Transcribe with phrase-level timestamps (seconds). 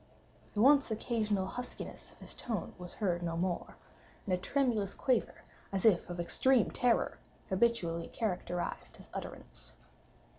[0.55, 3.75] The once occasional huskiness of his tone was heard no more;
[4.25, 9.73] and a tremulous quaver, as if of extreme terror, habitually characterized his utterance.